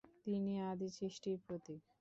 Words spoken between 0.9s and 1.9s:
সৃষ্টির প্রতীক।